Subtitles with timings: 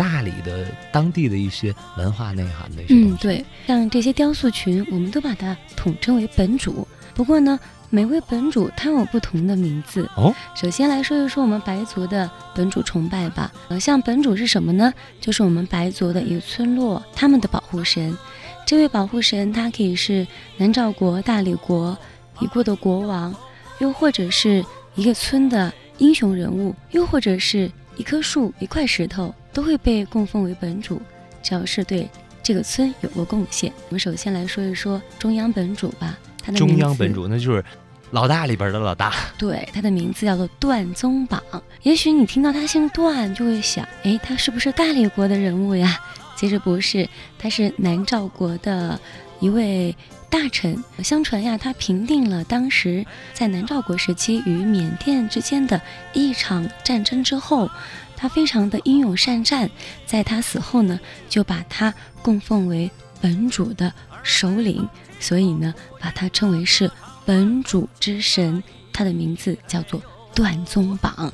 [0.00, 2.82] 大理的当地的一些文化内涵的。
[2.88, 6.88] 嗯，对，像这些雕塑群，我们都把它统称为本主。
[7.12, 10.34] 不过呢，每位本主他有不同的名字哦。
[10.54, 13.52] 首先来说一说我们白族的本主崇拜吧。
[13.68, 14.90] 呃，像本主是什么呢？
[15.20, 18.16] 就是我们白族的一个村落，他们的保护神。
[18.64, 20.26] 这位保护神，他可以是
[20.56, 21.94] 南诏国、大理国
[22.40, 23.34] 已故的国王，
[23.80, 24.64] 又或者是
[24.94, 31.00] 一个村的英雄人物，又或者是一棵树、一块石头，都会被供奉为本主，
[31.42, 32.08] 只要是对
[32.42, 33.72] 这个村有过贡献。
[33.88, 36.18] 我们首先来说一说中央本主吧。
[36.42, 37.64] 他的中央本主，那就是
[38.12, 39.12] 老大里边的老大。
[39.36, 41.42] 对，他的名字叫做段宗榜。
[41.82, 46.00] 也许你听到他姓段，就会想，哎，他是不是大理国的人物呀？
[46.36, 47.08] 其实不是，
[47.38, 48.98] 他是南诏国的
[49.40, 49.94] 一位
[50.30, 50.82] 大臣。
[51.04, 55.78] 相传呀，他平定了当时在南诏国时期与缅甸之间的
[56.14, 57.70] 一场战争之后，
[58.20, 59.70] 他非常的英勇善战。
[60.04, 64.86] 在他死后呢，就把他供奉为本主的首领。
[65.18, 66.90] 所以呢，把他称为是
[67.24, 68.62] 本主之神，
[68.92, 70.02] 他的名字叫做
[70.34, 71.32] 段宗榜，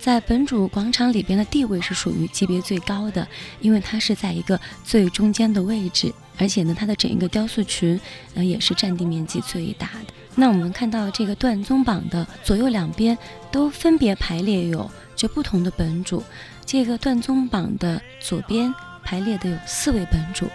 [0.00, 3.26] 在本主广场里边的地位是属于级别最高的，
[3.60, 8.00] 因为它是在一个最中间的位置，而且呢，它的整一个雕塑群，
[8.34, 10.12] 呃，也是占地面积最大的。
[10.40, 13.18] 那我们看到这个断宗榜的左右两边
[13.50, 16.22] 都分别排列有着不同的本主，
[16.64, 18.72] 这个断宗榜的左边
[19.08, 20.46] 排列的有四位本主。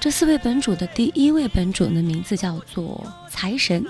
[0.00, 3.84] 这四位本主的第一位本主的名字叫做财神。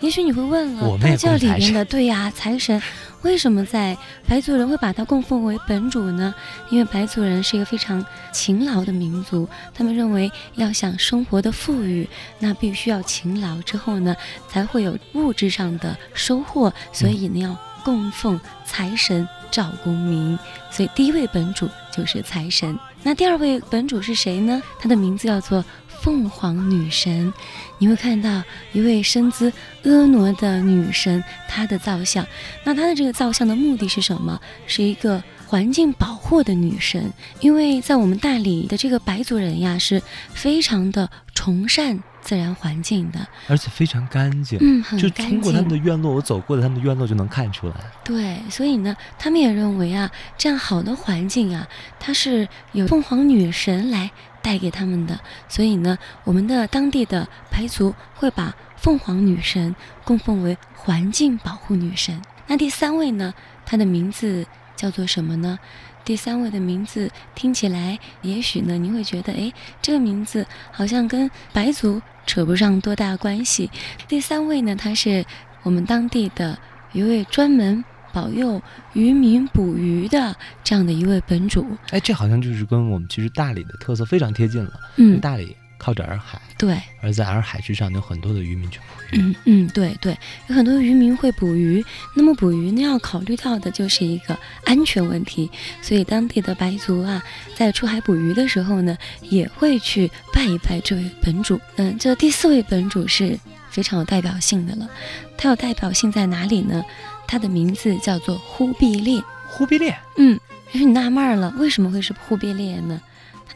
[0.00, 2.80] 也许你会问了，道教里面的对呀，财神
[3.20, 3.94] 为什么在
[4.26, 6.34] 白族人会把他供奉为本主呢？
[6.70, 14.16] 因为白族人是一个非常勤劳的民族，他们认为要想生活的富裕，那必须要勤劳，之后呢
[14.48, 17.54] 才会有物质上的收获，所以呢要
[17.84, 20.38] 供奉财神赵公明。
[20.70, 22.78] 所以第一位本主就是财神。
[23.06, 24.60] 那第二位本主是谁呢？
[24.80, 27.32] 她的名字叫做凤凰女神。
[27.78, 29.52] 你会看到一位身姿
[29.84, 32.26] 婀娜的女神，她的造像。
[32.64, 34.40] 那她的这个造像的目的是什么？
[34.66, 37.12] 是一个环境保护的女神。
[37.40, 42.02] 因为在我们大理的这个白族人呀，是非常的崇善。
[42.22, 45.40] 自然环境的，而且非常干净，嗯，很干净。
[45.40, 47.74] 就通过他们的院落，我走过的他们的院落就能看出来。
[48.02, 51.68] 对，所以呢，他们也认为啊，这样好的环境啊，
[52.00, 54.10] 它是有凤凰女神来
[54.42, 55.20] 带给他们的。
[55.48, 62.20] 所以呢，我们的当地的白族会把凤凰女神供奉为环境保护女神。
[62.48, 63.32] 那第三位呢，
[63.64, 64.44] 她的名字
[64.76, 65.58] 叫做什么呢？
[66.04, 73.68] 第三位的名字听起来，也许呢，你会觉得，哎，这个名字好像跟白族扯不上多大关系。
[74.06, 75.24] 第三位呢，他是
[75.64, 76.56] 我们当地的
[76.92, 81.66] 一位专门保佑渔民捕鱼的这样的一位本主。
[81.90, 84.72] 哎，这好像就是跟我们其实大理的特色非常贴近了。
[84.98, 85.56] 嗯，大理。
[85.78, 89.20] 靠着洱海，对，而在洱海之上有很多的渔民去捕鱼。
[89.20, 90.16] 嗯嗯，对对，
[90.48, 91.84] 有很多渔民会捕鱼。
[92.14, 95.50] 那么捕鱼呢，要考虑到的就是一个安全问题，
[95.82, 97.22] 所以当地的白族啊，
[97.54, 101.60] 在出海捕鱼的时候呢，也会去拜一拜这位本主。
[101.76, 103.38] 嗯，这第四位本主是
[103.70, 104.88] 非常有代表性的了。
[105.36, 106.82] 他有代表性在哪里呢？
[107.28, 109.22] 他的名字叫做忽必烈。
[109.48, 110.38] 忽必烈，嗯，
[110.72, 113.00] 要是你纳闷了，为什么会是忽必烈呢？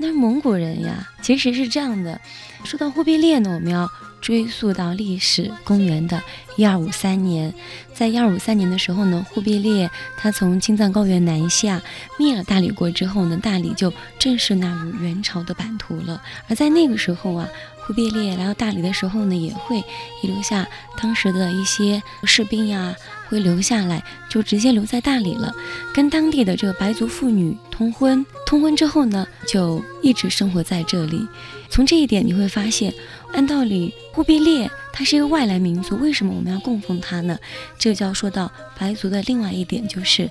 [0.01, 2.19] 那是蒙古人呀，其实是这样的。
[2.65, 3.87] 说到忽必烈呢，我们要
[4.21, 6.23] 追溯到历史，公元的
[6.57, 7.55] 一二五三年。
[7.95, 11.83] 在一二五三年的时候呢，忽必烈他从青藏高原南下，
[12.19, 16.23] 灭了大理国之后呢，大理就正式纳入元朝的版图了。
[16.49, 17.49] 而在那个时候啊，
[17.85, 19.79] 忽必烈来到大理的时候呢，也会
[20.23, 20.67] 遗留下
[21.01, 22.95] 当时的一些士兵呀。
[23.29, 25.53] 会留下来，就直接留在大理了，
[25.95, 28.27] 跟当地的这个白族妇女通婚。
[28.45, 31.25] 通婚之后呢，就一直生活在这里。
[31.69, 32.93] 从这一点你会发现，
[33.33, 37.39] 按道理忽必烈他是一个外来民族，为什么我们要供奉他呢？
[37.79, 40.31] 这就要说到白族的另外一点，就是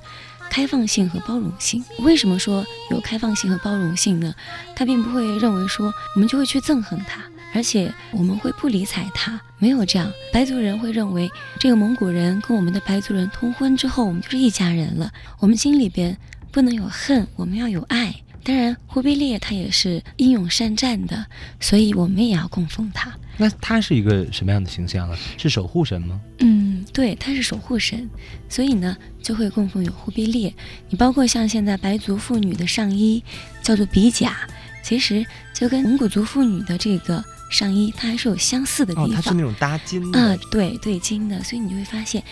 [0.50, 1.84] 开放性和包容性。
[2.00, 4.34] 为什么说有开放性和包容性呢？
[4.76, 7.22] 他并不会认为说我们就会去憎恨他。
[7.52, 10.12] 而且我们会不理睬他，没有这样。
[10.32, 11.28] 白族人会认为，
[11.60, 15.12] 这个蒙古人跟我们的白族人通婚之后，我们就是一家人了。
[15.40, 16.16] 我们心里边
[16.52, 18.14] 不能有恨，我们要有爱。
[18.44, 21.26] 当然，忽必烈他也是英勇善战的，
[21.60, 23.14] 所以我们也要供奉他。
[23.38, 25.16] 那他是一个什么样的形象呢？
[25.38, 26.20] 是守护神吗？
[26.40, 28.10] 嗯，对，他是守护神，
[28.50, 30.54] 所以呢就会供奉有忽必烈。
[30.90, 33.24] 你包括像现在白族妇女的上衣
[33.62, 34.38] 叫做比甲，
[34.84, 37.24] 其实就跟蒙古族妇女的这个。
[37.50, 42.24] 上衣它还是有相似的地方，它是那种搭金的啊，对对金的，所以你就会发现，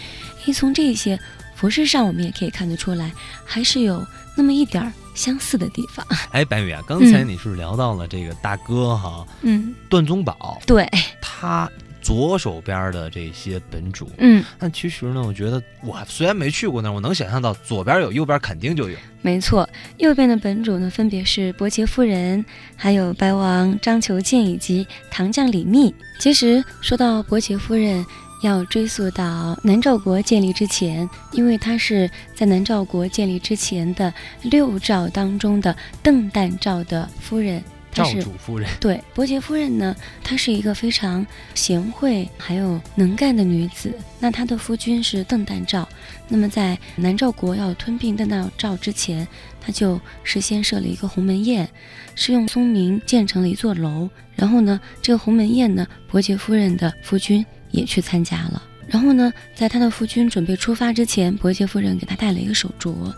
[0.46, 1.20] 诶，从这些
[1.56, 3.12] 服饰上我们也可以看得出来，
[3.44, 4.06] 还是有
[4.36, 6.06] 那么一点儿相似的地方。
[6.32, 10.90] 哎，白宇啊，刚才你是聊到了这个大哥哈，嗯，段宗宝，对，
[11.22, 11.70] 他。
[12.08, 18.96] 左手边的这些本主，嗯，但其实呢，我觉得我虽然没去过那儿，我能想象到左边有，右边肯定就有。
[19.22, 22.46] 没错，右边的本主呢，分别是伯杰夫人，
[22.78, 25.94] 还有白王张求建以及唐将李密。
[26.18, 28.06] 其实说到伯杰夫人，
[28.42, 34.14] 要追溯到南诏国建立之前，因为她是在南诏国建立之前的
[34.44, 37.62] 六诏当中的邓旦诏的夫人。
[37.98, 43.94] 赵主夫人对伯爵夫人呢，她是一个非常贤惠还有能干的女子。
[44.20, 45.88] 那她的夫君是邓旦赵，
[46.28, 49.28] 那么在南诏国要吞并邓旦赵之前，
[49.60, 51.68] 他就事先设了一个鸿门宴，
[52.16, 54.10] 是用松明建成了一座楼。
[54.36, 58.62] 然后呢，这个鸿门宴呢，伯爵夫人的夫君也去参加了。
[58.88, 63.14] 然后呢，在他的夫君准备出发之前，伯爵夫人给他戴了一个手镯。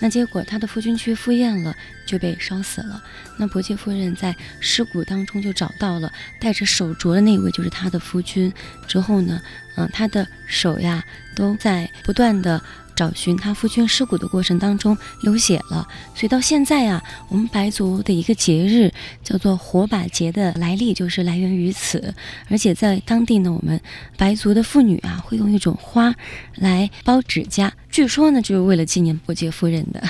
[0.00, 1.74] 那结果他的夫君去赴宴了，
[2.04, 3.02] 就被烧死了。
[3.36, 8.52] 那伯爵夫人在尸骨当中就找到了戴着手镯的那位，就是他的夫君。
[8.88, 9.40] 之后呢，
[9.76, 11.04] 嗯，他的手呀
[11.36, 12.60] 都在不断的。
[13.02, 15.84] 找寻他夫君尸骨的过程当中流血了，
[16.14, 18.92] 所以到现在啊，我们白族的一个节日
[19.24, 22.14] 叫做火把节的来历就是来源于此。
[22.48, 23.80] 而且在当地呢，我们
[24.16, 26.14] 白族的妇女啊会用一种花
[26.54, 30.00] 来包指甲，据说呢就是为了纪念伯爵夫人的。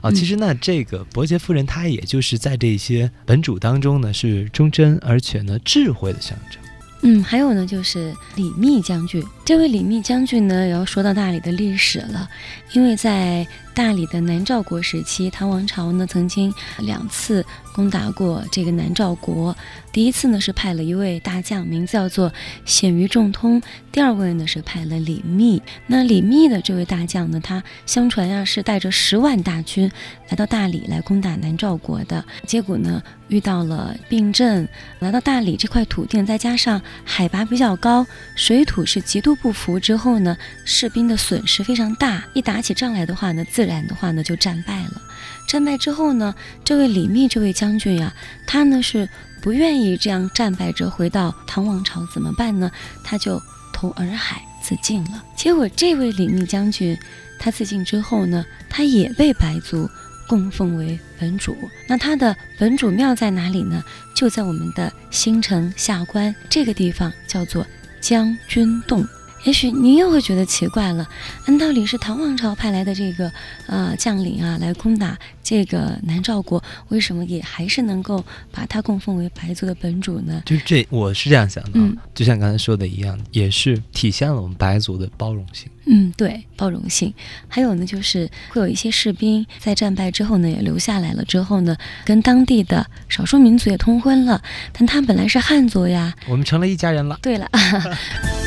[0.00, 6.62] 啊，其实呢，这个伯爵夫人她也就是在这些本主当中呢是忠贞而且呢智慧的象征。
[7.02, 9.24] 嗯，还有呢，就是李密将军。
[9.48, 12.28] 这位李密将军呢，也要说到大理的历史了，
[12.72, 17.42] 因为在大理的南诏国时期，唐王朝呢曾经两次
[17.72, 19.56] 攻打过这个南诏国。
[19.90, 22.30] 第一次呢是派了一位大将，名字叫做
[22.66, 23.58] 鲜于仲通；
[23.90, 25.62] 第二位呢是派了李密。
[25.86, 29.90] 那李密的这位大将呢，他相传呀是带着十万大军
[30.28, 32.22] 来到大理来攻打南诏国的。
[32.46, 34.68] 结果呢遇到了病症，
[34.98, 38.04] 来到大理这块土地，再加上海拔比较高，
[38.36, 39.78] 水土是极度不服。
[39.78, 45.02] 之后呢，士兵的损失非常大，一打起仗来的话呢，自然的话呢就战败了。
[45.48, 48.12] 战败之后呢，这位李密这位将军呀，
[48.46, 49.08] 他呢是
[49.40, 52.70] 不愿意这样战败着回到唐王朝，怎么办呢？
[53.02, 53.40] 他就
[53.72, 55.24] 投洱海自尽了。
[55.36, 56.98] 结果这位李密将军，
[57.38, 59.88] 他自尽之后呢，他也被白族
[60.26, 61.56] 供奉为本主。
[61.86, 63.82] 那他的本主庙在哪里呢？
[64.14, 67.66] 就在我们的新城下关这个地方，叫做
[68.00, 69.06] 将军洞。
[69.48, 71.08] 也许您又会觉得奇怪了，
[71.46, 73.32] 按道理是唐王朝派来的这个
[73.66, 78.22] 呃将领啊，来攻打这个南诏国，为什么也还是能够
[78.52, 80.42] 把他供奉为白族的本主呢？
[80.44, 81.80] 就是这，我是这样想的，
[82.14, 85.66] 就像刚才说的一样，也是体现了我们白族的包容性。
[85.86, 87.10] 嗯，对，包容性。
[87.48, 91.74] 还有呢，就是会有一些士兵在战败之后呢，也留下来了，之后呢，
[92.04, 94.42] 跟当地的少数民族也通婚了，
[94.74, 97.18] 但他本来是汉族呀，我们成了一家人了。
[97.22, 97.48] 对了。